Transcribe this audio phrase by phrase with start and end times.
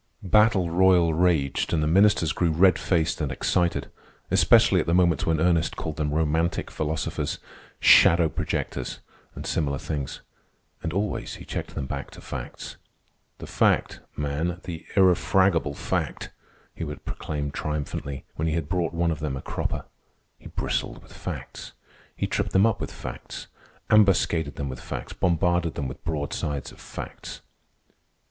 [0.23, 3.91] Battle royal raged, and the ministers grew red faced and excited,
[4.31, 7.37] especially at the moments when Ernest called them romantic philosophers,
[7.79, 8.97] shadow projectors,
[9.35, 10.21] and similar things.
[10.81, 12.77] And always he checked them back to facts.
[13.37, 16.31] "The fact, man, the irrefragable fact!"
[16.73, 19.85] he would proclaim triumphantly, when he had brought one of them a cropper.
[20.39, 21.73] He bristled with facts.
[22.15, 23.45] He tripped them up with facts,
[23.91, 27.41] ambuscaded them with facts, bombarded them with broadsides of facts.